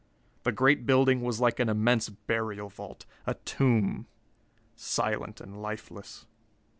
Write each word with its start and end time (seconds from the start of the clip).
The 0.41 0.51
great 0.51 0.87
building 0.87 1.21
was 1.21 1.39
like 1.39 1.59
an 1.59 1.69
immense 1.69 2.09
burial 2.09 2.69
vault, 2.69 3.05
a 3.27 3.35
tomb 3.35 4.07
silent 4.75 5.39
and 5.39 5.61
lifeless. 5.61 6.25